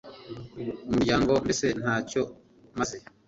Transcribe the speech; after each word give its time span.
Umuryango 0.87 1.31
mbese 1.45 1.65
ntacyo 1.81 2.21
maze 2.77 2.97